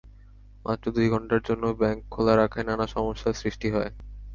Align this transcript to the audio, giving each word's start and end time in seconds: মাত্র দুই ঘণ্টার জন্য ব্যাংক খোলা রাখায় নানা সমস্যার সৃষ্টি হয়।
মাত্র 0.65 0.85
দুই 0.95 1.07
ঘণ্টার 1.09 1.41
জন্য 1.43 1.63
ব্যাংক 1.79 1.99
খোলা 2.09 2.33
রাখায় 2.35 2.67
নানা 2.67 2.85
সমস্যার 2.95 3.39
সৃষ্টি 3.41 3.67
হয়। 3.71 3.91